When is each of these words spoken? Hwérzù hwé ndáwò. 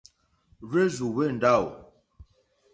Hwérzù 0.69 1.07
hwé 1.13 1.25
ndáwò. 1.35 1.69